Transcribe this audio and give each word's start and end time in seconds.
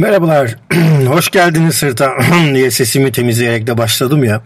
Merhabalar, 0.00 0.56
hoş 1.08 1.30
geldiniz 1.30 1.74
sırta 1.74 2.12
diye 2.54 2.70
sesimi 2.70 3.12
temizleyerek 3.12 3.66
de 3.66 3.78
başladım 3.78 4.24
ya. 4.24 4.42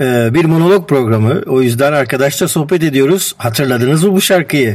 Ee, 0.00 0.34
bir 0.34 0.44
monolog 0.44 0.88
programı, 0.88 1.42
o 1.46 1.62
yüzden 1.62 1.92
arkadaşla 1.92 2.48
sohbet 2.48 2.82
ediyoruz. 2.82 3.34
Hatırladınız 3.38 4.04
mı 4.04 4.12
bu 4.12 4.20
şarkıyı? 4.20 4.74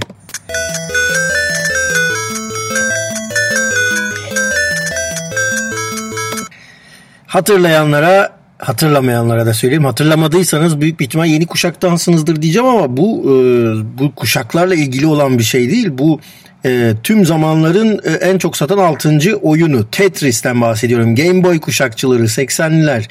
Hatırlayanlara 7.27 8.37
hatırlamayanlara 8.57 9.45
da 9.45 9.53
söyleyeyim. 9.53 9.85
Hatırlamadıysanız 9.85 10.81
büyük 10.81 10.99
bir 10.99 11.05
ihtimal 11.05 11.27
yeni 11.27 11.45
kuşaktansınızdır 11.45 12.41
diyeceğim 12.41 12.67
ama 12.67 12.97
bu 12.97 13.23
e, 13.23 13.33
bu 13.99 14.15
kuşaklarla 14.15 14.75
ilgili 14.75 15.07
olan 15.07 15.37
bir 15.37 15.43
şey 15.43 15.69
değil. 15.69 15.87
Bu 15.91 16.19
e, 16.65 16.93
tüm 17.03 17.25
zamanların 17.25 17.99
e, 18.03 18.11
en 18.11 18.37
çok 18.37 18.57
satan 18.57 18.77
6. 18.77 19.19
oyunu 19.41 19.89
Tetris'ten 19.91 20.61
bahsediyorum. 20.61 21.15
Game 21.15 21.43
Boy 21.43 21.59
kuşakçıları 21.59 22.23
80'liler. 22.23 23.03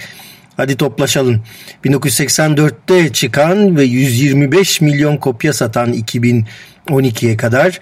Hadi 0.57 0.77
toplaşalım. 0.77 1.43
1984'te 1.85 3.13
çıkan 3.13 3.77
ve 3.77 3.85
125 3.85 4.81
milyon 4.81 5.17
kopya 5.17 5.53
satan 5.53 5.95
2012'ye 5.95 7.37
kadar 7.37 7.81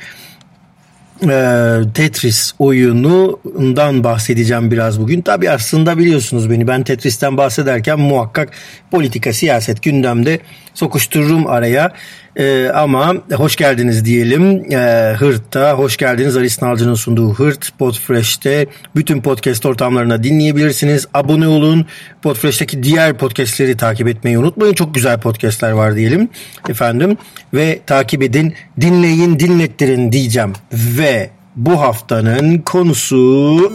e, 1.23 1.93
Tetris 1.95 2.55
oyunundan 2.59 4.05
bahsedeceğim 4.05 4.71
biraz 4.71 5.01
bugün. 5.01 5.23
Tabi 5.23 5.51
aslında 5.51 5.99
biliyorsunuz 5.99 6.51
beni 6.51 6.69
ben 6.69 6.83
Tetris'ten 6.83 7.37
bahsederken 7.37 8.01
muhakkak 8.01 8.51
politika, 8.91 9.33
siyaset 9.33 9.83
gündemde 9.83 10.41
sokuştururum 10.75 11.47
araya. 11.47 11.93
E, 12.37 12.69
ama 12.75 13.15
hoş 13.33 13.57
geldiniz 13.57 14.05
diyelim 14.05 14.73
e, 14.73 15.15
Hırt'ta. 15.19 15.73
Hoş 15.73 15.97
geldiniz 15.97 16.37
Aris 16.37 16.63
Nalcı'nın 16.63 16.95
sunduğu 16.95 17.35
Hırt 17.35 17.79
Podfresh'te. 17.79 18.67
Bütün 18.97 19.23
podcast 19.23 19.67
ortamlarına 19.67 20.23
dinleyebilirsiniz. 20.23 21.07
Abone 21.15 21.49
olun. 21.49 21.87
Podfresh'teki 22.23 22.83
diğer 22.83 23.15
podcastleri 23.15 23.77
takip 23.77 24.09
etmeyi 24.09 24.39
unutmayın. 24.39 24.75
Çok 24.75 24.95
güzel 24.95 25.21
podcastler 25.21 25.71
var 25.71 25.97
diyelim 25.97 26.29
efendim. 26.69 27.17
Ve 27.55 27.81
takip 27.87 28.23
edin, 28.23 28.55
dinleyin, 28.81 29.39
dinlettirin 29.39 30.13
diyeceğim. 30.13 30.53
Ve 30.73 31.31
bu 31.57 31.81
haftanın 31.81 32.59
konusu... 32.59 33.73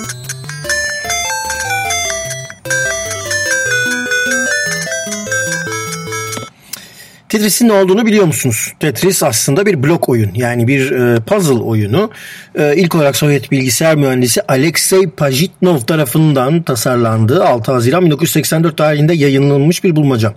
Tetris'in 7.30 7.68
ne 7.68 7.74
olduğunu 7.74 8.06
biliyor 8.06 8.26
musunuz? 8.26 8.74
Tetris 8.80 9.24
aslında 9.24 9.66
bir 9.66 9.84
blok 9.84 10.10
oyun 10.10 10.32
yani 10.36 10.68
bir 10.68 10.92
e, 10.92 11.20
puzzle 11.20 11.54
oyunu. 11.54 12.12
E, 12.56 12.76
ilk 12.76 12.96
olarak 12.96 13.16
Sovyet 13.16 13.52
bilgisayar 13.52 13.96
mühendisi 13.96 14.42
Alexey 14.42 15.10
Pajitnov 15.10 15.80
tarafından 15.80 16.62
tasarlandığı 16.62 17.46
6 17.46 17.72
Haziran 17.72 18.06
1984 18.06 18.78
tarihinde 18.78 19.14
yayınlanmış 19.14 19.84
bir 19.84 19.96
bulmaca. 19.96 20.34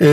E, 0.00 0.06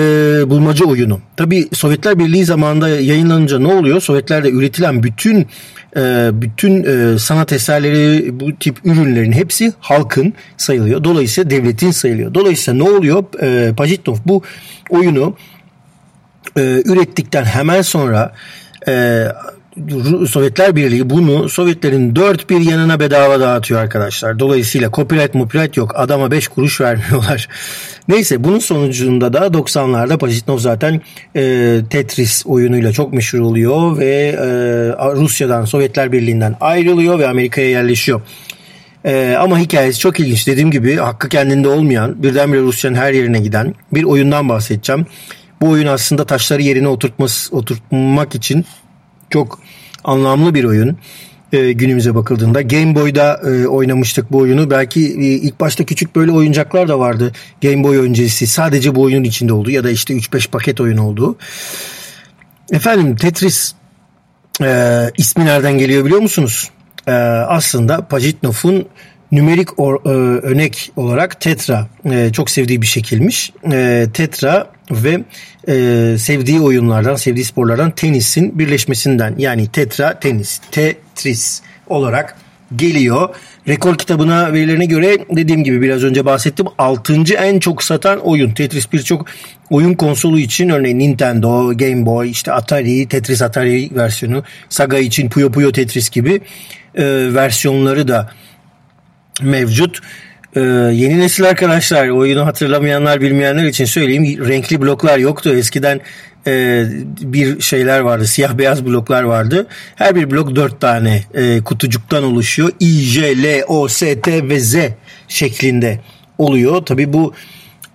bulmaca 0.49 0.85
oyunu. 0.85 1.19
Tabi 1.37 1.67
Sovyetler 1.73 2.19
Birliği 2.19 2.45
zamanında 2.45 2.89
yayınlanınca 2.89 3.59
ne 3.59 3.67
oluyor? 3.67 4.01
Sovyetlerde 4.01 4.49
üretilen 4.49 5.03
bütün 5.03 5.47
e, 5.95 6.29
bütün 6.33 6.83
e, 6.83 7.19
sanat 7.19 7.53
eserleri 7.53 8.39
bu 8.39 8.55
tip 8.55 8.85
ürünlerin 8.85 9.31
hepsi 9.31 9.73
halkın 9.79 10.33
sayılıyor. 10.57 11.03
Dolayısıyla 11.03 11.49
devletin 11.49 11.91
sayılıyor. 11.91 12.33
Dolayısıyla 12.33 12.83
ne 12.83 12.89
oluyor? 12.89 13.23
E, 13.41 13.73
Pajitnov 13.75 14.15
bu 14.25 14.43
oyunu 14.89 15.35
e, 16.59 16.81
ürettikten 16.85 17.43
hemen 17.43 17.81
sonra 17.81 18.33
e, 18.87 19.25
Sovyetler 20.27 20.75
Birliği 20.75 21.09
bunu 21.09 21.49
Sovyetlerin 21.49 22.15
dört 22.15 22.49
bir 22.49 22.59
yanına 22.59 22.99
bedava 22.99 23.39
dağıtıyor 23.39 23.81
arkadaşlar. 23.81 24.39
Dolayısıyla 24.39 24.91
copyright 24.91 25.33
copyright 25.33 25.77
yok. 25.77 25.91
Adama 25.95 26.31
beş 26.31 26.47
kuruş 26.47 26.81
vermiyorlar. 26.81 27.47
Neyse 28.07 28.43
bunun 28.43 28.59
sonucunda 28.59 29.33
da 29.33 29.39
90'larda 29.39 30.17
Pajitnov 30.17 30.57
zaten 30.57 31.01
e, 31.35 31.77
Tetris 31.89 32.45
oyunuyla 32.45 32.91
çok 32.91 33.13
meşhur 33.13 33.39
oluyor 33.39 33.97
ve 33.97 34.35
e, 34.37 34.45
Rusya'dan 35.15 35.65
Sovyetler 35.65 36.11
Birliği'nden 36.11 36.55
ayrılıyor 36.61 37.19
ve 37.19 37.27
Amerika'ya 37.27 37.69
yerleşiyor. 37.69 38.21
Ee, 39.05 39.35
ama 39.39 39.59
hikayesi 39.59 39.99
çok 39.99 40.19
ilginç. 40.19 40.47
Dediğim 40.47 40.71
gibi 40.71 40.95
hakkı 40.95 41.29
kendinde 41.29 41.67
olmayan, 41.67 42.23
birdenbire 42.23 42.61
Rusya'nın 42.61 42.95
her 42.95 43.13
yerine 43.13 43.39
giden 43.39 43.73
bir 43.93 44.03
oyundan 44.03 44.49
bahsedeceğim. 44.49 45.05
Bu 45.61 45.69
oyun 45.69 45.87
aslında 45.87 46.25
taşları 46.25 46.61
yerine 46.61 46.87
oturtması, 46.87 47.55
oturtmak 47.55 48.35
için 48.35 48.65
çok 49.29 49.59
anlamlı 50.03 50.53
bir 50.53 50.63
oyun. 50.63 50.97
E, 51.53 51.71
günümüze 51.71 52.15
bakıldığında. 52.15 52.61
Game 52.61 52.95
Boy'da 52.95 53.41
e, 53.49 53.67
oynamıştık 53.67 54.31
bu 54.31 54.37
oyunu. 54.37 54.69
Belki 54.69 55.01
e, 55.01 55.25
ilk 55.25 55.59
başta 55.59 55.83
küçük 55.83 56.15
böyle 56.15 56.31
oyuncaklar 56.31 56.87
da 56.87 56.99
vardı. 56.99 57.31
Game 57.61 57.83
Boy 57.83 57.97
öncesi 57.97 58.47
sadece 58.47 58.95
bu 58.95 59.01
oyunun 59.01 59.23
içinde 59.23 59.53
olduğu 59.53 59.71
ya 59.71 59.83
da 59.83 59.89
işte 59.89 60.13
3-5 60.13 60.49
paket 60.49 60.81
oyun 60.81 60.97
olduğu. 60.97 61.37
Efendim 62.71 63.15
Tetris 63.15 63.73
e, 64.61 64.99
ismi 65.17 65.45
nereden 65.45 65.77
geliyor 65.77 66.05
biliyor 66.05 66.21
musunuz? 66.21 66.69
E, 67.07 67.11
aslında 67.47 68.07
Pajitnov'un 68.07 68.87
nümerik 69.31 69.79
or, 69.79 70.05
e, 70.05 70.09
örnek 70.47 70.91
olarak 70.95 71.41
tetra 71.41 71.87
e, 72.11 72.31
çok 72.33 72.49
sevdiği 72.49 72.81
bir 72.81 72.87
şekilmiş. 72.87 73.51
E, 73.71 74.07
tetra 74.13 74.71
ve 74.91 75.19
e, 75.67 76.15
sevdiği 76.17 76.61
oyunlardan, 76.61 77.15
sevdiği 77.15 77.45
sporlardan 77.45 77.91
tenisin 77.91 78.59
birleşmesinden 78.59 79.35
yani 79.37 79.67
tetra 79.67 80.19
tenis, 80.19 80.61
tetris 80.71 81.61
olarak 81.87 82.35
geliyor. 82.75 83.29
Rekor 83.67 83.97
kitabına 83.97 84.53
verilerine 84.53 84.85
göre 84.85 85.17
dediğim 85.35 85.63
gibi 85.63 85.81
biraz 85.81 86.03
önce 86.03 86.25
bahsettim 86.25 86.65
6. 86.77 87.13
en 87.33 87.59
çok 87.59 87.83
satan 87.83 88.19
oyun. 88.19 88.51
Tetris 88.51 88.93
birçok 88.93 89.25
oyun 89.69 89.93
konsolu 89.93 90.39
için 90.39 90.69
örneğin 90.69 90.99
Nintendo, 90.99 91.77
Game 91.77 92.05
Boy, 92.05 92.29
işte 92.29 92.51
Atari, 92.51 93.07
Tetris 93.07 93.41
Atari 93.41 93.89
versiyonu, 93.95 94.43
Saga 94.69 94.97
için 94.97 95.29
Puyo 95.29 95.51
Puyo 95.51 95.71
Tetris 95.71 96.09
gibi 96.09 96.41
e, 96.95 97.33
versiyonları 97.33 98.07
da 98.07 98.31
mevcut. 99.41 99.99
Ee, 100.55 100.59
yeni 100.93 101.19
nesil 101.19 101.43
arkadaşlar 101.49 102.07
oyunu 102.07 102.45
hatırlamayanlar 102.45 103.21
bilmeyenler 103.21 103.65
için 103.65 103.85
söyleyeyim 103.85 104.47
renkli 104.47 104.81
bloklar 104.81 105.17
yoktu. 105.17 105.55
Eskiden 105.55 106.01
e, 106.47 106.85
bir 107.21 107.61
şeyler 107.61 107.99
vardı 107.99 108.27
siyah 108.27 108.57
beyaz 108.57 108.85
bloklar 108.85 109.23
vardı. 109.23 109.67
Her 109.95 110.15
bir 110.15 110.31
blok 110.31 110.55
dört 110.55 110.81
tane 110.81 111.23
e, 111.33 111.59
kutucuktan 111.63 112.23
oluşuyor. 112.23 112.71
I, 112.79 112.85
J, 112.85 113.43
L, 113.43 113.63
O, 113.67 113.87
S, 113.87 114.21
T 114.21 114.49
ve 114.49 114.59
Z 114.59 114.75
şeklinde 115.27 115.99
oluyor. 116.37 116.85
Tabi 116.85 117.13
bu 117.13 117.33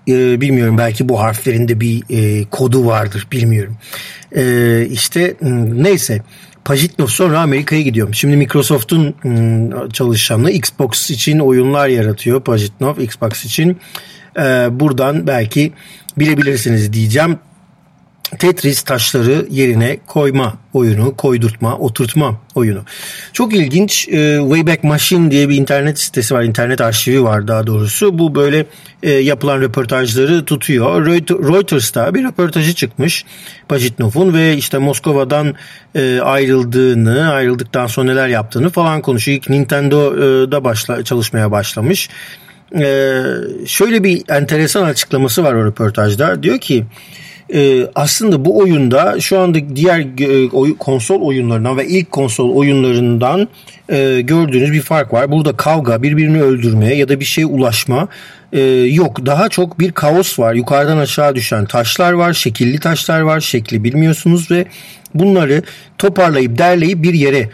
e, 0.08 0.40
bilmiyorum 0.40 0.78
belki 0.78 1.08
bu 1.08 1.20
harflerinde 1.20 1.80
bir 1.80 2.02
e, 2.10 2.44
kodu 2.44 2.86
vardır 2.86 3.26
bilmiyorum. 3.32 3.76
E, 4.36 4.86
işte 4.90 5.34
neyse 5.72 6.22
Pajitnov 6.64 7.06
sonra 7.06 7.40
Amerika'ya 7.40 7.82
gidiyor. 7.82 8.08
Şimdi 8.12 8.36
Microsoft'un 8.36 9.14
ıı, 9.24 9.90
çalışanı 9.90 10.50
Xbox 10.50 11.10
için 11.10 11.38
oyunlar 11.38 11.88
yaratıyor 11.88 12.40
Pajitnov 12.40 12.98
Xbox 12.98 13.44
için. 13.44 13.78
Ee, 14.38 14.68
buradan 14.70 15.26
belki 15.26 15.72
bilebilirsiniz 16.18 16.92
diyeceğim. 16.92 17.38
Tetris 18.38 18.82
taşları 18.82 19.46
yerine 19.50 19.98
koyma 20.06 20.54
oyunu, 20.72 21.16
koydurtma, 21.16 21.78
oturtma 21.78 22.40
oyunu. 22.54 22.82
Çok 23.32 23.54
ilginç. 23.54 24.08
E, 24.08 24.38
Wayback 24.40 24.84
Machine 24.84 25.30
diye 25.30 25.48
bir 25.48 25.56
internet 25.56 25.98
sitesi 25.98 26.34
var, 26.34 26.42
internet 26.42 26.80
arşivi 26.80 27.22
var 27.22 27.48
daha 27.48 27.66
doğrusu. 27.66 28.18
Bu 28.18 28.34
böyle 28.34 28.66
e, 29.02 29.10
yapılan 29.10 29.60
röportajları 29.60 30.44
tutuyor. 30.44 31.06
Reuters'ta 31.52 32.14
bir 32.14 32.24
röportajı 32.24 32.74
çıkmış 32.74 33.24
Pajitnov'un 33.68 34.34
ve 34.34 34.56
işte 34.56 34.78
Moskova'dan 34.78 35.54
e, 35.94 36.20
ayrıldığını, 36.20 37.32
ayrıldıktan 37.32 37.86
sonra 37.86 38.06
neler 38.06 38.28
yaptığını 38.28 38.70
falan 38.70 39.02
konuşuyor. 39.02 39.38
İlk 39.38 39.50
Nintendo'da 39.50 40.64
başla, 40.64 41.04
çalışmaya 41.04 41.50
başlamış. 41.50 42.08
E, 42.78 43.22
şöyle 43.66 44.04
bir 44.04 44.22
enteresan 44.28 44.82
açıklaması 44.84 45.44
var 45.44 45.54
o 45.54 45.64
röportajda. 45.64 46.42
Diyor 46.42 46.58
ki 46.58 46.86
e, 47.54 47.86
aslında 47.94 48.44
bu 48.44 48.58
oyunda 48.58 49.20
şu 49.20 49.38
anda 49.38 49.58
diğer 49.76 50.00
e, 50.20 50.48
oy, 50.48 50.76
konsol 50.78 51.20
oyunlarından 51.20 51.76
ve 51.76 51.86
ilk 51.86 52.10
konsol 52.10 52.54
oyunlarından 52.54 53.48
e, 53.88 54.20
gördüğünüz 54.20 54.72
bir 54.72 54.80
fark 54.80 55.12
var. 55.12 55.32
Burada 55.32 55.56
kavga, 55.56 56.02
birbirini 56.02 56.42
öldürmeye 56.42 56.94
ya 56.94 57.08
da 57.08 57.20
bir 57.20 57.24
şeye 57.24 57.46
ulaşma 57.46 58.08
e, 58.52 58.60
yok. 58.72 59.26
Daha 59.26 59.48
çok 59.48 59.80
bir 59.80 59.92
kaos 59.92 60.38
var. 60.38 60.54
Yukarıdan 60.54 60.98
aşağı 60.98 61.34
düşen 61.34 61.66
taşlar 61.66 62.12
var, 62.12 62.32
şekilli 62.32 62.80
taşlar 62.80 63.20
var, 63.20 63.40
şekli 63.40 63.84
bilmiyorsunuz 63.84 64.50
ve 64.50 64.66
bunları 65.14 65.62
toparlayıp 65.98 66.58
derleyip 66.58 67.02
bir 67.02 67.14
yere 67.14 67.48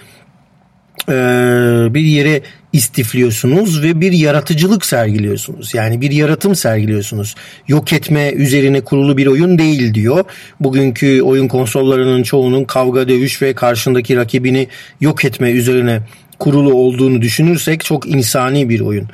bir 1.94 2.00
yere 2.00 2.40
istifliyorsunuz 2.72 3.82
ve 3.82 4.00
bir 4.00 4.12
yaratıcılık 4.12 4.86
sergiliyorsunuz. 4.86 5.74
Yani 5.74 6.00
bir 6.00 6.10
yaratım 6.10 6.54
sergiliyorsunuz. 6.54 7.34
Yok 7.68 7.92
etme 7.92 8.30
üzerine 8.30 8.80
kurulu 8.80 9.16
bir 9.16 9.26
oyun 9.26 9.58
değil 9.58 9.94
diyor. 9.94 10.24
Bugünkü 10.60 11.22
oyun 11.22 11.48
konsollarının 11.48 12.22
çoğunun 12.22 12.64
kavga, 12.64 13.08
dövüş 13.08 13.42
ve 13.42 13.54
karşındaki 13.54 14.16
rakibini 14.16 14.68
yok 15.00 15.24
etme 15.24 15.50
üzerine 15.50 16.00
kurulu 16.38 16.74
olduğunu 16.74 17.22
düşünürsek 17.22 17.84
çok 17.84 18.06
insani 18.06 18.68
bir 18.68 18.80
oyun. 18.80 19.08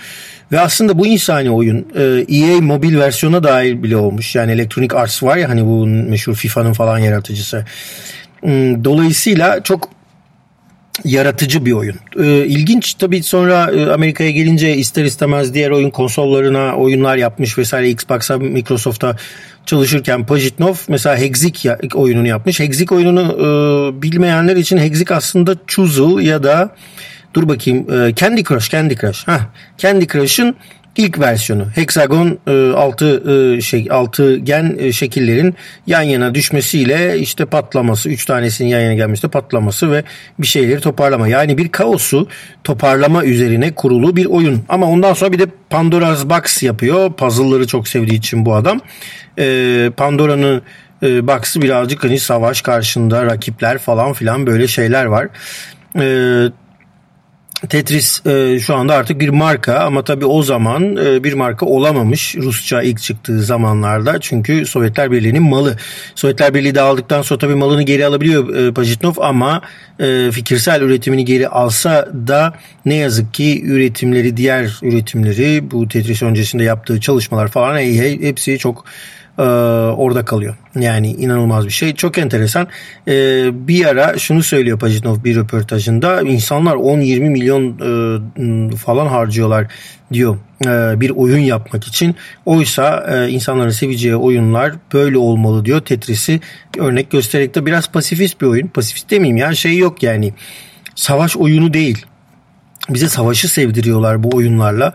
Ve 0.52 0.60
aslında 0.60 0.98
bu 0.98 1.06
insani 1.06 1.50
oyun 1.50 1.86
EA 2.28 2.60
mobil 2.60 2.98
versiyona 2.98 3.44
dahil 3.44 3.82
bile 3.82 3.96
olmuş. 3.96 4.34
Yani 4.34 4.52
Electronic 4.52 4.96
Arts 4.96 5.22
var 5.22 5.36
ya 5.36 5.48
hani 5.48 5.66
bu 5.66 5.86
meşhur 5.86 6.34
FIFA'nın 6.34 6.72
falan 6.72 6.98
yaratıcısı. 6.98 7.64
Hmm, 8.40 8.84
dolayısıyla 8.84 9.62
çok 9.62 9.95
yaratıcı 11.04 11.66
bir 11.66 11.72
oyun. 11.72 11.96
Ee, 12.20 12.46
ilginç 12.46 12.94
tabii 12.94 13.22
sonra 13.22 13.70
e, 13.72 13.90
Amerika'ya 13.92 14.30
gelince 14.30 14.76
ister 14.76 15.04
istemez 15.04 15.54
diğer 15.54 15.70
oyun 15.70 15.90
konsollarına 15.90 16.76
oyunlar 16.76 17.16
yapmış 17.16 17.58
vesaire 17.58 17.90
Xbox'a 17.90 18.38
Microsoft'a 18.38 19.16
çalışırken 19.66 20.26
Pajitnov 20.26 20.74
mesela 20.88 21.16
Hexik 21.16 21.66
oyununu 21.94 22.26
yapmış. 22.26 22.60
Hexik 22.60 22.92
oyununu 22.92 23.22
e, 23.32 24.02
bilmeyenler 24.02 24.56
için 24.56 24.78
Hexik 24.78 25.10
aslında 25.10 25.56
Choozle 25.66 26.24
ya 26.24 26.42
da 26.42 26.74
dur 27.34 27.48
bakayım 27.48 27.92
e, 27.92 28.14
Candy 28.14 28.42
Crush 28.42 28.70
Candy 28.70 28.94
Crush. 28.94 29.28
Heh, 29.28 29.40
Candy 29.78 30.06
Crush'ın 30.06 30.56
ilk 30.96 31.20
versiyonu. 31.20 31.66
Heksagon 31.74 32.38
e, 32.46 32.72
altı 32.72 33.32
e, 33.32 33.60
şey 33.60 33.88
altıgen 33.90 34.76
e, 34.78 34.92
şekillerin 34.92 35.54
yan 35.86 36.02
yana 36.02 36.34
düşmesiyle 36.34 37.18
işte 37.18 37.44
patlaması 37.44 38.08
üç 38.08 38.24
tanesinin 38.24 38.68
yan 38.68 38.80
yana 38.80 38.94
gelmesi 38.94 39.28
patlaması 39.28 39.92
ve 39.92 40.04
bir 40.38 40.46
şeyleri 40.46 40.80
toparlama. 40.80 41.28
Yani 41.28 41.58
bir 41.58 41.68
kaosu 41.68 42.28
toparlama 42.64 43.24
üzerine 43.24 43.74
kurulu 43.74 44.16
bir 44.16 44.26
oyun. 44.26 44.62
Ama 44.68 44.86
ondan 44.86 45.14
sonra 45.14 45.32
bir 45.32 45.38
de 45.38 45.46
Pandora's 45.70 46.24
Box 46.24 46.62
yapıyor. 46.62 47.12
Puzzle'ları 47.12 47.66
çok 47.66 47.88
sevdiği 47.88 48.18
için 48.18 48.46
bu 48.46 48.54
adam. 48.54 48.80
E, 49.38 49.90
Pandora'nın 49.96 50.62
e, 51.02 51.26
Box'ı 51.26 51.62
birazcık 51.62 52.04
hani 52.04 52.18
savaş 52.18 52.62
karşında 52.62 53.24
rakipler 53.24 53.78
falan 53.78 54.12
filan 54.12 54.46
böyle 54.46 54.68
şeyler 54.68 55.04
var. 55.04 55.28
E, 55.98 56.04
Tetris 57.68 58.26
e, 58.26 58.58
şu 58.58 58.74
anda 58.74 58.94
artık 58.94 59.20
bir 59.20 59.28
marka 59.28 59.74
ama 59.74 60.04
tabii 60.04 60.24
o 60.24 60.42
zaman 60.42 60.96
e, 60.96 61.24
bir 61.24 61.32
marka 61.32 61.66
olamamış 61.66 62.34
Rusça 62.36 62.82
ilk 62.82 63.02
çıktığı 63.02 63.42
zamanlarda 63.42 64.20
çünkü 64.20 64.66
Sovyetler 64.66 65.12
Birliği'nin 65.12 65.42
malı. 65.42 65.76
Sovyetler 66.14 66.54
Birliği 66.54 66.74
dağıldıktan 66.74 67.22
sonra 67.22 67.38
tabii 67.38 67.54
malını 67.54 67.82
geri 67.82 68.06
alabiliyor 68.06 68.54
e, 68.54 68.72
Pajitnov 68.72 69.14
ama 69.20 69.62
e, 70.00 70.30
fikirsel 70.30 70.80
üretimini 70.82 71.24
geri 71.24 71.48
alsa 71.48 72.08
da 72.26 72.54
ne 72.84 72.94
yazık 72.94 73.34
ki 73.34 73.62
üretimleri 73.64 74.36
diğer 74.36 74.78
üretimleri 74.82 75.70
bu 75.70 75.88
Tetris 75.88 76.22
öncesinde 76.22 76.64
yaptığı 76.64 77.00
çalışmalar 77.00 77.48
falan 77.48 77.78
hepsi 77.78 78.58
çok 78.58 78.84
e, 79.38 79.42
orada 79.42 80.24
kalıyor. 80.24 80.56
Yani 80.80 81.10
inanılmaz 81.10 81.66
bir 81.66 81.70
şey. 81.70 81.94
Çok 81.94 82.18
enteresan. 82.18 82.68
E, 83.08 83.12
bir 83.68 83.86
ara 83.86 84.18
şunu 84.18 84.42
söylüyor 84.42 84.78
Pajitnov 84.78 85.24
bir 85.24 85.36
röportajında. 85.36 86.22
İnsanlar 86.22 86.76
10-20 86.76 87.20
milyon 87.30 87.78
e, 88.72 88.76
falan 88.76 89.06
harcıyorlar 89.06 89.66
diyor 90.12 90.36
e, 90.64 91.00
bir 91.00 91.10
oyun 91.10 91.38
yapmak 91.38 91.86
için. 91.86 92.16
Oysa 92.46 93.06
e, 93.10 93.30
insanların 93.30 93.70
seveceği 93.70 94.16
oyunlar 94.16 94.72
böyle 94.92 95.18
olmalı 95.18 95.64
diyor. 95.64 95.80
Tetris'i 95.80 96.40
örnek 96.78 97.10
göstererek 97.10 97.54
de 97.54 97.66
biraz 97.66 97.88
pasifist 97.92 98.40
bir 98.40 98.46
oyun. 98.46 98.66
Pasifist 98.66 99.10
demeyeyim 99.10 99.36
ya 99.36 99.54
şey 99.54 99.76
yok 99.76 100.02
yani. 100.02 100.34
Savaş 100.94 101.36
oyunu 101.36 101.74
değil. 101.74 102.06
Bize 102.88 103.08
savaşı 103.08 103.48
sevdiriyorlar 103.48 104.22
bu 104.22 104.36
oyunlarla. 104.36 104.94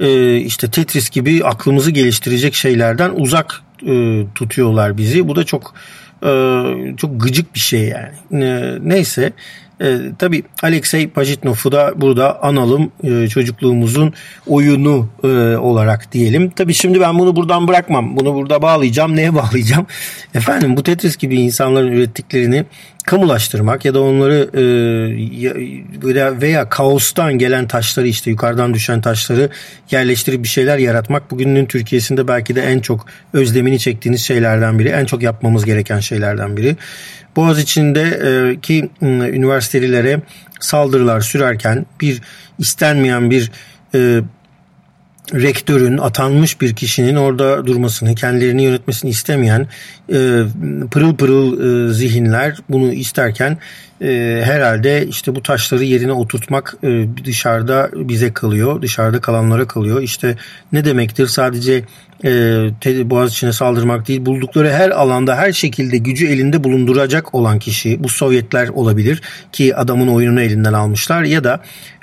Ee, 0.00 0.36
işte 0.36 0.70
Tetris 0.70 1.10
gibi 1.10 1.44
aklımızı 1.44 1.90
geliştirecek 1.90 2.54
şeylerden 2.54 3.10
uzak 3.14 3.62
e, 3.86 4.24
tutuyorlar 4.34 4.96
bizi. 4.98 5.28
Bu 5.28 5.36
da 5.36 5.44
çok 5.44 5.74
e, 6.22 6.30
çok 6.96 7.20
gıcık 7.20 7.54
bir 7.54 7.60
şey 7.60 7.80
yani. 7.80 8.44
E, 8.44 8.78
neyse 8.82 9.32
e, 9.80 9.98
tabii 10.18 10.42
Alexey 10.62 11.08
Pajitnov'u 11.08 11.72
da 11.72 11.92
burada 11.96 12.42
analım 12.42 12.92
e, 13.02 13.28
çocukluğumuzun 13.28 14.14
oyunu 14.46 15.08
e, 15.24 15.28
olarak 15.56 16.12
diyelim. 16.12 16.50
Tabii 16.50 16.74
şimdi 16.74 17.00
ben 17.00 17.18
bunu 17.18 17.36
buradan 17.36 17.68
bırakmam. 17.68 18.16
Bunu 18.16 18.34
burada 18.34 18.62
bağlayacağım. 18.62 19.16
Neye 19.16 19.34
bağlayacağım? 19.40 19.86
Efendim 20.34 20.76
bu 20.76 20.82
Tetris 20.82 21.16
gibi 21.16 21.40
insanların 21.40 21.92
ürettiklerini 21.92 22.64
kamulaştırmak 23.10 23.84
ya 23.84 23.94
da 23.94 24.00
onları 24.00 24.50
e, 24.54 26.40
veya 26.40 26.68
kaostan 26.68 27.38
gelen 27.38 27.68
taşları 27.68 28.08
işte 28.08 28.30
yukarıdan 28.30 28.74
düşen 28.74 29.00
taşları 29.00 29.48
yerleştirip 29.90 30.42
bir 30.42 30.48
şeyler 30.48 30.78
yaratmak 30.78 31.30
bugünün 31.30 31.66
Türkiye'sinde 31.66 32.28
belki 32.28 32.56
de 32.56 32.62
en 32.62 32.80
çok 32.80 33.06
özlemini 33.32 33.78
çektiğiniz 33.78 34.20
şeylerden 34.20 34.78
biri. 34.78 34.88
En 34.88 35.04
çok 35.04 35.22
yapmamız 35.22 35.64
gereken 35.64 36.00
şeylerden 36.00 36.56
biri. 36.56 36.76
Boğaz 37.36 37.58
içindeki 37.58 38.90
e, 39.02 39.06
üniversitelilere 39.06 40.20
saldırılar 40.60 41.20
sürerken 41.20 41.86
bir 42.00 42.20
istenmeyen 42.58 43.30
bir 43.30 43.50
e, 43.94 44.20
rektörün 45.34 45.98
atanmış 45.98 46.60
bir 46.60 46.74
kişinin 46.74 47.16
orada 47.16 47.66
durmasını, 47.66 48.14
kendilerini 48.14 48.62
yönetmesini 48.62 49.10
istemeyen 49.10 49.68
e, 50.12 50.42
pırıl 50.90 51.16
pırıl 51.16 51.60
e, 51.90 51.92
zihinler 51.94 52.56
bunu 52.68 52.92
isterken 52.92 53.58
e, 54.02 54.42
herhalde 54.44 55.06
işte 55.06 55.34
bu 55.34 55.42
taşları 55.42 55.84
yerine 55.84 56.12
oturtmak 56.12 56.74
e, 56.82 57.06
dışarıda 57.24 57.90
bize 57.94 58.32
kalıyor, 58.32 58.82
dışarıda 58.82 59.20
kalanlara 59.20 59.66
kalıyor. 59.66 60.02
İşte 60.02 60.36
ne 60.72 60.84
demektir 60.84 61.26
sadece 61.26 61.84
e, 62.24 63.10
Boğaziçi'ne 63.10 63.52
saldırmak 63.52 64.08
değil, 64.08 64.26
buldukları 64.26 64.70
her 64.70 64.90
alanda 64.90 65.36
her 65.36 65.52
şekilde 65.52 65.98
gücü 65.98 66.26
elinde 66.26 66.64
bulunduracak 66.64 67.34
olan 67.34 67.58
kişi 67.58 68.04
bu 68.04 68.08
Sovyetler 68.08 68.68
olabilir 68.68 69.22
ki 69.52 69.76
adamın 69.76 70.08
oyununu 70.08 70.40
elinden 70.40 70.72
almışlar 70.72 71.22
ya 71.22 71.44
da 71.44 71.60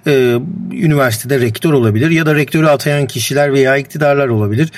e, 0.08 0.40
üniversitede 0.72 1.40
rektör 1.40 1.74
olabilir 1.74 2.10
ya 2.10 2.26
da 2.26 2.36
rektörü 2.36 2.66
atayan 2.66 3.08
kişiler 3.08 3.54
veya 3.54 3.78
iktidarlar 3.78 4.28
olabilir 4.28 4.72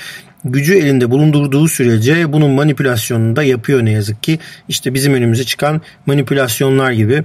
gücü 0.44 0.74
elinde 0.74 1.10
bulundurduğu 1.10 1.68
sürece 1.68 2.32
bunun 2.32 2.50
manipülasyonunu 2.50 3.36
da 3.36 3.42
yapıyor 3.42 3.84
ne 3.84 3.90
yazık 3.90 4.22
ki. 4.22 4.38
İşte 4.68 4.94
bizim 4.94 5.14
önümüze 5.14 5.44
çıkan 5.44 5.80
manipülasyonlar 6.06 6.90
gibi 6.90 7.24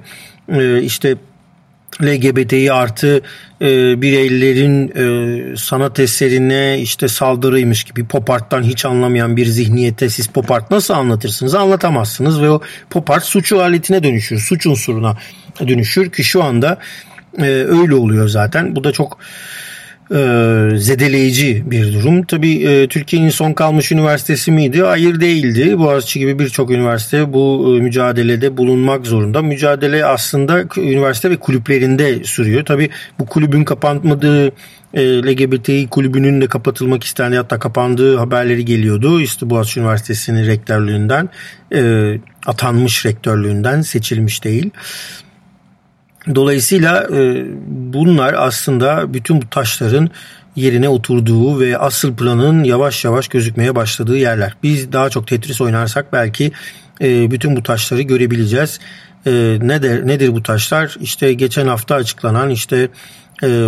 e, 0.50 0.82
işte 0.82 1.16
LGBTİ 2.04 2.74
artı 2.74 3.22
e, 3.62 4.02
bireylerin 4.02 4.92
e, 4.96 5.58
sanat 5.58 6.00
eserine 6.00 6.80
işte 6.80 7.08
saldırıymış 7.08 7.84
gibi 7.84 8.08
pop 8.08 8.30
art'tan 8.30 8.64
hiç 8.64 8.86
anlamayan 8.86 9.38
bir 9.38 9.46
zihniyete 9.46 10.10
siz 10.10 10.28
pop 10.28 10.52
art 10.52 10.72
nasıl 10.72 10.94
anlatırsınız? 10.94 11.56
Anlatamazsınız 11.56 12.42
ve 12.42 12.50
o 12.50 12.62
pop 12.90 13.12
art 13.12 13.24
suç 13.24 13.54
aletine 13.54 14.04
dönüşür, 14.04 14.40
suç 14.40 14.68
unsuruna 14.68 15.18
dönüşür 15.68 16.12
ki 16.12 16.24
şu 16.24 16.44
anda 16.44 16.78
e, 17.38 17.44
öyle 17.46 17.96
oluyor 17.96 18.28
zaten. 18.28 18.76
Bu 18.76 18.84
da 18.84 18.92
çok 18.92 19.18
e, 20.12 20.18
zedeleyici 20.78 21.64
bir 21.72 21.94
durum. 21.94 22.24
Tabii 22.24 22.64
e, 22.64 22.88
Türkiye'nin 22.88 23.30
son 23.30 23.54
kalmış 23.54 23.92
üniversitesi 23.92 24.52
miydi? 24.52 24.82
Hayır 24.82 25.20
değildi. 25.20 25.80
Boğaziçi 25.80 26.20
gibi 26.20 26.40
birçok 26.40 26.72
üniversite 26.72 27.34
bu 27.34 27.76
e, 27.78 27.82
mücadelede 27.82 28.58
bulunmak 28.58 29.08
zorunda. 29.08 29.42
Mücadele 29.42 30.06
aslında 30.06 30.64
üniversite 30.78 31.30
ve 31.30 31.38
kulüplerinde 31.38 32.24
sürüyor. 32.24 32.66
Tabii 32.66 32.90
bu 33.20 33.26
kulübün 33.26 33.64
kapanmadığı 33.64 34.48
e, 34.94 35.02
LGBT 35.04 35.90
kulübünün 35.90 36.42
de 36.42 36.48
kapatılmak 36.48 37.04
istendi 37.04 37.38
hatta 37.38 37.60
kapandığı 37.60 38.18
haberleri 38.18 38.66
geliyordu. 38.66 39.22
İşte 39.22 39.50
Boğaziçi 39.50 39.80
Üniversitesi'nin 39.80 40.46
rektörlüğünden 40.46 41.30
e, 41.74 42.12
atanmış 42.46 43.06
rektörlüğünden 43.06 43.82
seçilmiş 43.82 44.44
değil. 44.44 44.70
Dolayısıyla 46.36 47.08
e, 47.14 47.46
bunlar 47.68 48.36
aslında 48.38 49.14
bütün 49.14 49.42
bu 49.42 49.50
taşların 49.50 50.10
yerine 50.56 50.90
oturduğu 50.90 51.60
ve 51.60 51.78
asıl 51.78 52.16
planın 52.16 52.64
yavaş 52.64 53.06
yavaş 53.06 53.28
gözükmeye 53.28 53.76
başladığı 53.76 54.18
yerler. 54.18 54.56
Biz 54.64 54.92
daha 54.92 55.10
çok 55.10 55.28
Tetris 55.28 55.62
oynarsak 55.62 56.14
belki 56.14 56.52
e, 57.02 57.32
bütün 57.32 57.56
bu 57.56 57.64
taşları 57.64 58.02
görebileceğiz. 58.02 58.80
E, 59.26 59.32
nedir, 59.62 60.08
nedir 60.08 60.34
bu 60.34 60.44
taşlar? 60.44 60.96
İşte 61.02 61.34
geçen 61.34 61.68
hafta 61.68 61.96
açıklanan 61.96 62.50
işte 62.50 62.90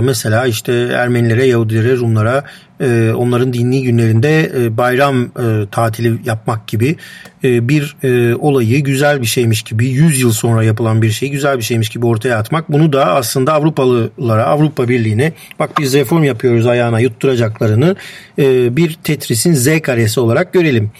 mesela 0.01 0.45
işte 0.45 0.73
Ermenilere, 0.73 1.45
Yahudilere, 1.45 1.97
Rumlara 1.97 2.43
e, 2.81 3.12
onların 3.15 3.53
dini 3.53 3.84
günlerinde 3.84 4.51
e, 4.57 4.77
bayram 4.77 5.24
e, 5.24 5.27
tatili 5.72 6.17
yapmak 6.25 6.67
gibi 6.67 6.96
e, 7.43 7.69
bir 7.69 7.96
e, 8.03 8.36
olayı 8.36 8.84
güzel 8.84 9.22
bir 9.22 9.25
şeymiş 9.25 9.63
gibi 9.63 9.88
100 9.88 10.22
yıl 10.22 10.31
sonra 10.31 10.63
yapılan 10.63 11.01
bir 11.01 11.12
şey 11.12 11.29
güzel 11.29 11.57
bir 11.57 11.63
şeymiş 11.63 11.89
gibi 11.89 12.05
ortaya 12.05 12.38
atmak. 12.38 12.72
Bunu 12.72 12.93
da 12.93 13.05
aslında 13.05 13.53
Avrupalılara 13.53 14.46
Avrupa 14.46 14.89
Birliği'ne 14.89 15.34
bak 15.60 15.69
biz 15.79 15.93
reform 15.93 16.24
yapıyoruz 16.24 16.65
ayağına 16.65 17.00
yutturacaklarını 17.00 17.96
e, 18.39 18.77
bir 18.77 18.93
Tetris'in 19.03 19.53
Z 19.53 19.81
karesi 19.81 20.19
olarak 20.19 20.53
görelim. 20.53 20.91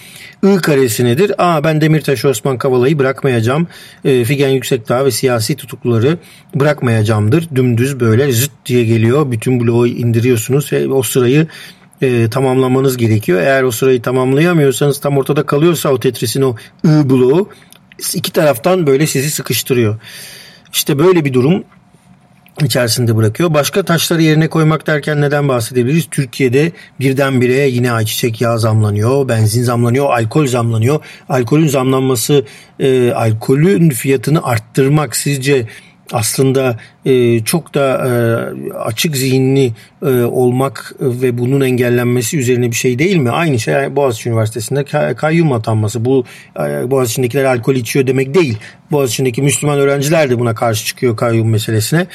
I 0.44 0.56
karesi 0.56 1.04
nedir? 1.04 1.32
Aa 1.38 1.64
ben 1.64 1.80
Demirtaş 1.80 2.24
Osman 2.24 2.58
Kavala'yı 2.58 2.98
bırakmayacağım. 2.98 3.66
E, 4.04 4.24
Figen 4.24 4.48
Yüksekdağ 4.48 5.04
ve 5.04 5.10
siyasi 5.10 5.56
tutukluları 5.56 6.18
bırakmayacağımdır. 6.54 7.48
Dümdüz 7.54 8.00
böyle 8.00 8.32
zıt 8.32 8.50
diye 8.66 8.84
geliyor. 8.84 9.30
Bütün 9.30 9.60
bloğu 9.60 9.86
indiriyorsunuz 9.86 10.72
ve 10.72 10.88
o 10.88 11.02
sırayı 11.02 11.46
e, 12.02 12.30
tamamlamanız 12.30 12.96
gerekiyor. 12.96 13.40
Eğer 13.40 13.62
o 13.62 13.70
sırayı 13.70 14.02
tamamlayamıyorsanız 14.02 15.00
tam 15.00 15.18
ortada 15.18 15.46
kalıyorsa 15.46 15.88
o 15.88 16.00
Tetris'in 16.00 16.42
o 16.42 16.56
I 16.84 17.10
bloğu 17.10 17.48
iki 18.14 18.32
taraftan 18.32 18.86
böyle 18.86 19.06
sizi 19.06 19.30
sıkıştırıyor. 19.30 20.00
İşte 20.72 20.98
böyle 20.98 21.24
bir 21.24 21.32
durum 21.32 21.64
içerisinde 22.64 23.16
bırakıyor. 23.16 23.54
Başka 23.54 23.82
taşları 23.82 24.22
yerine 24.22 24.48
koymak 24.48 24.86
derken 24.86 25.20
neden 25.20 25.48
bahsedebiliriz? 25.48 26.06
Türkiye'de 26.10 26.72
birdenbire 27.00 27.68
yine 27.68 27.92
ayçiçek 27.92 28.40
yağı 28.40 28.58
zamlanıyor, 28.58 29.28
benzin 29.28 29.62
zamlanıyor, 29.62 30.10
alkol 30.10 30.46
zamlanıyor. 30.46 31.04
Alkolün 31.28 31.68
zamlanması, 31.68 32.44
e, 32.80 33.12
alkolün 33.12 33.90
fiyatını 33.90 34.44
arttırmak 34.44 35.16
sizce 35.16 35.66
aslında 36.12 36.76
e, 37.04 37.44
çok 37.44 37.74
da 37.74 38.06
e, 38.06 38.10
açık 38.74 39.16
zihinli 39.16 39.72
e, 40.02 40.22
olmak 40.22 40.94
ve 41.00 41.38
bunun 41.38 41.60
engellenmesi 41.60 42.38
üzerine 42.38 42.70
bir 42.70 42.76
şey 42.76 42.98
değil 42.98 43.16
mi? 43.16 43.30
Aynı 43.30 43.58
şey 43.58 43.96
Boğaziçi 43.96 44.28
Üniversitesi'nde 44.28 44.84
kayyum 45.14 45.52
atanması. 45.52 46.04
Bu 46.04 46.24
e, 46.60 46.90
Boğaziçi'ndekiler 46.90 47.44
alkol 47.44 47.74
içiyor 47.74 48.06
demek 48.06 48.34
değil. 48.34 48.58
Boğaziçi'ndeki 48.90 49.42
Müslüman 49.42 49.78
öğrenciler 49.78 50.30
de 50.30 50.38
buna 50.38 50.54
karşı 50.54 50.86
çıkıyor 50.86 51.16
kayyum 51.16 51.50
meselesine. 51.50 52.06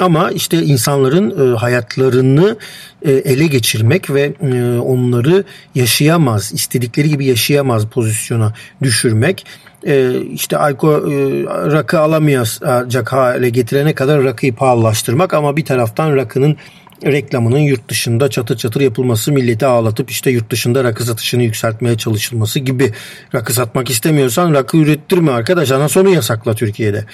Ama 0.00 0.30
işte 0.30 0.62
insanların 0.62 1.54
e, 1.54 1.56
hayatlarını 1.56 2.56
e, 3.02 3.12
ele 3.12 3.46
geçirmek 3.46 4.10
ve 4.10 4.32
e, 4.42 4.78
onları 4.78 5.44
yaşayamaz, 5.74 6.52
istedikleri 6.52 7.08
gibi 7.08 7.26
yaşayamaz 7.26 7.86
pozisyona 7.86 8.54
düşürmek 8.82 9.46
e, 9.86 10.20
işte 10.20 10.56
alkol 10.56 11.12
e, 11.12 11.44
rakı 11.72 12.00
alamayacak 12.00 13.12
hale 13.12 13.50
getirene 13.50 13.94
kadar 13.94 14.24
rakıyı 14.24 14.54
pahalılaştırmak 14.54 15.34
ama 15.34 15.56
bir 15.56 15.64
taraftan 15.64 16.16
rakının 16.16 16.56
reklamının 17.04 17.58
yurt 17.58 17.88
dışında 17.88 18.30
çatır 18.30 18.56
çatır 18.56 18.80
yapılması, 18.80 19.32
milleti 19.32 19.66
ağlatıp 19.66 20.10
işte 20.10 20.30
yurt 20.30 20.50
dışında 20.50 20.84
rakı 20.84 21.04
satışını 21.04 21.42
yükseltmeye 21.42 21.96
çalışılması 21.96 22.58
gibi. 22.58 22.92
Rakı 23.34 23.52
satmak 23.52 23.90
istemiyorsan 23.90 24.54
rakı 24.54 24.76
ürettirme 24.76 25.32
arkadaş. 25.32 25.70
Anasonu 25.70 26.08
yasakla 26.08 26.54
Türkiye'de. 26.54 27.04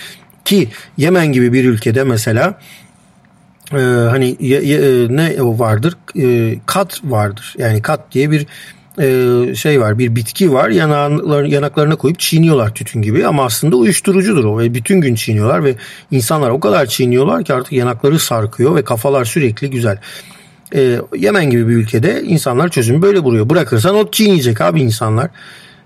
Ki 0.45 0.69
Yemen 0.97 1.33
gibi 1.33 1.53
bir 1.53 1.65
ülkede 1.65 2.05
mesela 2.05 2.59
e, 3.73 3.77
hani 4.11 4.37
ye, 4.41 4.63
ye, 4.63 5.07
ne 5.11 5.37
vardır? 5.41 5.97
E, 6.19 6.57
kat 6.67 7.01
vardır. 7.05 7.55
Yani 7.59 7.83
kat 7.83 8.13
diye 8.13 8.31
bir 8.31 8.47
e, 9.01 9.55
şey 9.55 9.81
var 9.81 9.99
bir 9.99 10.17
bitki 10.17 10.53
var 10.53 10.69
yanaklar, 10.69 11.45
yanaklarına 11.45 11.97
koyup 11.97 12.19
çiğniyorlar 12.19 12.75
tütün 12.75 13.03
gibi 13.03 13.27
ama 13.27 13.45
aslında 13.45 13.77
uyuşturucudur 13.77 14.45
o 14.45 14.59
ve 14.59 14.75
bütün 14.75 15.01
gün 15.01 15.15
çiğniyorlar 15.15 15.65
ve 15.65 15.75
insanlar 16.11 16.51
o 16.51 16.61
kadar 16.61 16.87
çiğniyorlar 16.87 17.45
ki 17.45 17.55
artık 17.55 17.73
yanakları 17.73 18.19
sarkıyor 18.19 18.77
ve 18.77 18.85
kafalar 18.85 19.25
sürekli 19.25 19.71
güzel. 19.71 19.99
E, 20.75 20.99
Yemen 21.17 21.51
gibi 21.51 21.69
bir 21.69 21.75
ülkede 21.75 22.23
insanlar 22.23 22.69
çözümü 22.69 23.03
böyle 23.03 23.25
buluyor. 23.25 23.51
Bırakırsan 23.51 23.95
o 23.95 24.11
çiğneyecek 24.11 24.61
abi 24.61 24.81
insanlar. 24.81 25.31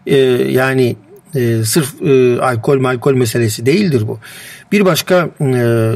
E, 0.07 0.17
yani 0.51 0.97
e, 1.35 1.65
sırf 1.65 2.03
e, 2.03 2.41
alkol 2.41 2.81
malkol 2.81 3.15
meselesi 3.15 3.67
değildir 3.67 4.09
bu. 4.09 4.19
Bir 4.73 4.85
başka 4.85 5.31
e, 5.41 5.93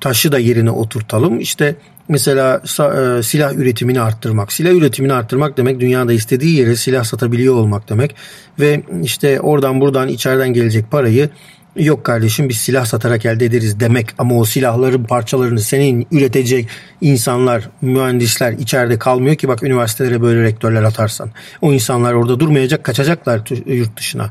taşı 0.00 0.32
da 0.32 0.38
yerine 0.38 0.70
oturtalım. 0.70 1.40
İşte 1.40 1.76
mesela 2.10 2.62
e, 2.64 3.22
silah 3.22 3.54
üretimini 3.54 4.00
arttırmak. 4.00 4.52
Silah 4.52 4.70
üretimini 4.70 5.12
arttırmak 5.12 5.56
demek 5.56 5.80
dünyada 5.80 6.12
istediği 6.12 6.58
yere 6.58 6.76
silah 6.76 7.04
satabiliyor 7.04 7.54
olmak 7.54 7.88
demek. 7.88 8.16
Ve 8.60 8.82
işte 9.02 9.40
oradan 9.40 9.80
buradan 9.80 10.08
içeriden 10.08 10.52
gelecek 10.52 10.90
parayı 10.90 11.28
yok 11.76 12.04
kardeşim 12.04 12.48
biz 12.48 12.56
silah 12.56 12.84
satarak 12.84 13.26
elde 13.26 13.44
ederiz 13.44 13.80
demek 13.80 14.06
ama 14.18 14.38
o 14.38 14.44
silahların 14.44 15.04
parçalarını 15.04 15.60
senin 15.60 16.06
üretecek 16.12 16.68
insanlar, 17.00 17.68
mühendisler 17.82 18.52
içeride 18.52 18.98
kalmıyor 18.98 19.36
ki 19.36 19.48
bak 19.48 19.62
üniversitelere 19.62 20.22
böyle 20.22 20.42
rektörler 20.42 20.82
atarsan. 20.82 21.30
O 21.60 21.72
insanlar 21.72 22.14
orada 22.14 22.40
durmayacak, 22.40 22.84
kaçacaklar 22.84 23.42
yurt 23.66 23.96
dışına 23.96 24.30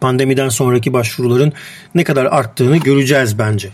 pandemiden 0.00 0.48
sonraki 0.48 0.92
başvuruların 0.92 1.52
ne 1.94 2.04
kadar 2.04 2.24
arttığını 2.24 2.76
göreceğiz 2.76 3.38
bence. 3.38 3.70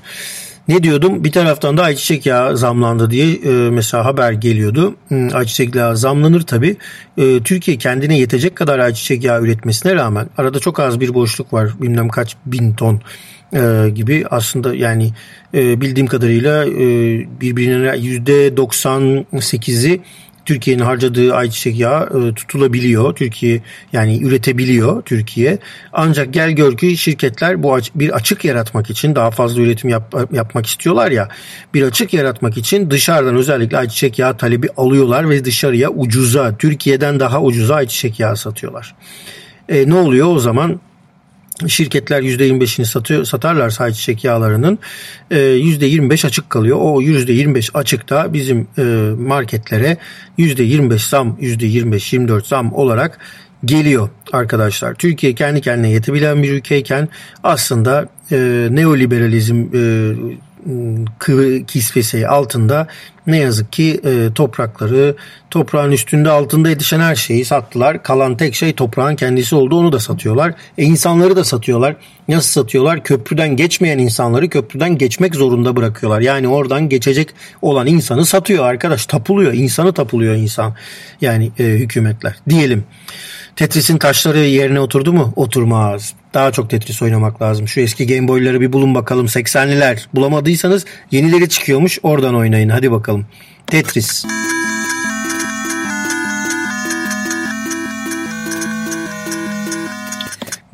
Ne 0.69 0.83
diyordum? 0.83 1.25
Bir 1.25 1.33
taraftan 1.33 1.76
da 1.76 1.83
ayçiçek 1.83 2.26
yağı 2.26 2.57
zamlandı 2.57 3.11
diye 3.11 3.35
e, 3.35 3.71
mesela 3.71 4.05
haber 4.05 4.33
geliyordu. 4.33 4.95
Hmm, 5.09 5.37
ayçiçek 5.37 5.75
yağı 5.75 5.97
zamlanır 5.97 6.40
tabii. 6.40 6.76
E, 7.17 7.43
Türkiye 7.43 7.79
kendine 7.79 8.19
yetecek 8.19 8.57
kadar 8.57 8.79
ayçiçek 8.79 9.25
yağı 9.25 9.43
üretmesine 9.43 9.95
rağmen 9.95 10.29
arada 10.38 10.59
çok 10.59 10.81
az 10.81 11.00
bir 11.00 11.14
boşluk 11.14 11.52
var. 11.52 11.71
Bilmem 11.81 12.09
kaç 12.09 12.37
bin 12.47 12.75
ton 12.75 13.00
e, 13.55 13.90
gibi 13.95 14.25
aslında 14.31 14.75
yani 14.75 15.12
e, 15.55 15.81
bildiğim 15.81 16.07
kadarıyla 16.07 16.67
e, 16.67 16.81
birbirine 17.40 17.97
yüzde 17.97 18.49
98'i 18.49 20.00
Türkiye'nin 20.50 20.83
harcadığı 20.83 21.35
ayçiçek 21.35 21.78
yağı 21.78 22.28
e, 22.28 22.35
tutulabiliyor. 22.35 23.14
Türkiye 23.14 23.61
yani 23.92 24.23
üretebiliyor 24.23 25.02
Türkiye. 25.02 25.59
Ancak 25.92 26.35
gel 26.35 26.50
gör 26.50 26.76
ki 26.76 26.97
şirketler 26.97 27.62
bu 27.62 27.78
bir 27.95 28.11
açık 28.11 28.45
yaratmak 28.45 28.90
için 28.90 29.14
daha 29.14 29.30
fazla 29.30 29.62
üretim 29.62 29.90
yap, 29.90 30.14
yapmak 30.33 30.66
istiyorlar 30.66 31.11
ya. 31.11 31.28
Bir 31.75 31.83
açık 31.83 32.14
yaratmak 32.14 32.57
için 32.57 32.90
dışarıdan 32.90 33.37
özellikle 33.37 33.78
ayçiçek 33.78 34.19
yağı 34.19 34.37
talebi 34.37 34.69
alıyorlar 34.76 35.30
ve 35.30 35.45
dışarıya 35.45 35.90
ucuza 35.90 36.57
Türkiye'den 36.57 37.21
daha 37.21 37.42
ucuza 37.42 37.75
ayçiçek 37.75 38.21
yağı 38.21 38.37
satıyorlar. 38.37 38.95
E, 39.69 39.88
ne 39.88 39.95
oluyor 39.95 40.26
o 40.26 40.38
zaman? 40.38 40.80
Şirketler 41.69 42.23
%25'ini 42.23 42.85
satıyor, 42.85 43.25
satarlarsa 43.25 43.85
ayçiçek 43.85 44.25
yağlarının 44.25 44.79
%25 45.31 46.25
e, 46.25 46.26
açık 46.26 46.50
kalıyor. 46.50 46.79
O 46.81 47.02
%25 47.02 47.71
açıkta 47.75 48.33
bizim 48.33 48.69
e, 48.79 48.83
marketlere 49.19 49.97
%25 50.38 51.11
zam, 51.11 51.38
%25-24 51.40 52.49
zam 52.49 52.73
olarak 52.73 53.19
geliyor 53.64 54.09
arkadaşlar. 54.33 54.95
Türkiye 54.95 55.35
kendi 55.35 55.61
kendine 55.61 55.90
yetebilen 55.90 56.43
bir 56.43 56.52
ülkeyken 56.52 57.09
aslında 57.43 58.09
e, 58.33 58.69
neoliberalizm 58.71 59.67
kisvesi 61.67 62.29
altında 62.29 62.87
ne 63.26 63.38
yazık 63.38 63.73
ki 63.73 64.00
e, 64.05 64.35
toprakları 64.35 65.17
toprağın 65.50 65.93
üstünde 65.93 66.31
altında 66.31 66.69
yetişen 66.69 67.00
her 67.00 67.14
şeyi 67.14 67.45
sattılar. 67.45 68.02
Kalan 68.02 68.37
tek 68.37 68.55
şey 68.55 68.73
toprağın 68.73 69.17
kendisi 69.17 69.55
oldu 69.57 69.79
onu 69.79 69.93
da 69.93 69.99
satıyorlar. 69.99 70.55
E 70.79 70.85
insanları 70.85 71.37
da 71.37 71.45
satıyorlar. 71.45 71.97
Nasıl 72.29 72.62
satıyorlar? 72.62 73.05
Köprüden 73.05 73.57
geçmeyen 73.57 73.99
insanları 73.99 74.49
köprüden 74.49 74.99
geçmek 74.99 75.35
zorunda 75.35 75.76
bırakıyorlar. 75.76 76.21
Yani 76.21 76.49
oradan 76.49 76.88
geçecek 76.88 77.29
olan 77.62 77.87
insanı 77.87 78.26
satıyor 78.26 78.64
arkadaş. 78.64 79.07
Tapuluyor. 79.07 79.52
insanı 79.52 79.93
tapuluyor 79.93 80.35
insan. 80.35 80.75
Yani 81.21 81.50
e, 81.59 81.64
hükümetler. 81.64 82.35
Diyelim. 82.49 82.85
Tetris'in 83.61 83.99
taşları 83.99 84.38
yerine 84.38 84.81
oturdu 84.81 85.12
mu? 85.12 85.33
Oturmaz. 85.37 86.14
Daha 86.35 86.52
çok 86.52 86.71
Tetris 86.71 87.02
oynamak 87.02 87.43
lazım. 87.43 87.69
Şu 87.69 87.81
eski 87.81 88.07
Game 88.07 88.29
Boy'ları 88.29 88.61
bir 88.61 88.73
bulun 88.73 88.95
bakalım. 88.95 89.26
80'liler. 89.26 90.07
Bulamadıysanız 90.14 90.85
yenileri 91.11 91.49
çıkıyormuş. 91.49 91.99
Oradan 92.02 92.35
oynayın. 92.35 92.69
Hadi 92.69 92.90
bakalım. 92.93 93.26
Tetris. 93.67 94.25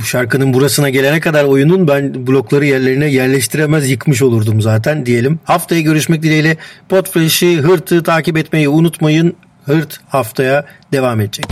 Bu 0.01 0.05
şarkının 0.05 0.55
burasına 0.55 0.89
gelene 0.89 1.21
kadar 1.21 1.45
oyunun 1.45 1.89
ben 1.89 2.27
blokları 2.27 2.67
yerlerine 2.67 3.07
yerleştiremez 3.07 3.91
yıkmış 3.91 4.23
olurdum 4.23 4.61
zaten 4.61 5.07
diyelim. 5.07 5.39
Haftaya 5.45 5.81
görüşmek 5.81 6.23
dileğiyle 6.23 6.57
Podfresh'i 6.89 7.57
Hırt'ı 7.57 8.03
takip 8.03 8.37
etmeyi 8.37 8.69
unutmayın. 8.69 9.37
Hırt 9.65 10.01
haftaya 10.09 10.65
devam 10.93 11.21
edecek. 11.21 11.47